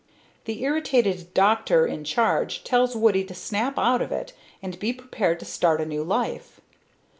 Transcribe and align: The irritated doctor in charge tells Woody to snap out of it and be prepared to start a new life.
The 0.45 0.63
irritated 0.63 1.31
doctor 1.35 1.85
in 1.85 2.03
charge 2.05 2.63
tells 2.63 2.95
Woody 2.95 3.23
to 3.25 3.35
snap 3.35 3.77
out 3.77 4.01
of 4.01 4.11
it 4.11 4.33
and 4.59 4.79
be 4.79 4.93
prepared 4.93 5.37
to 5.41 5.45
start 5.45 5.79
a 5.79 5.85
new 5.85 6.03
life. 6.03 6.59